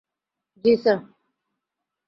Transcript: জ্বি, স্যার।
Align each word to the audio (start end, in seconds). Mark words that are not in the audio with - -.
জ্বি, 0.65 0.73
স্যার। 0.83 0.99